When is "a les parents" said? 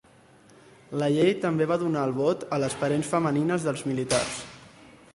2.57-3.15